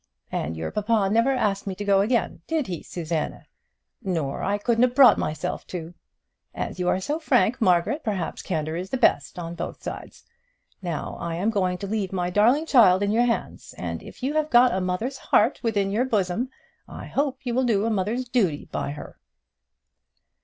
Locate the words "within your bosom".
15.61-16.49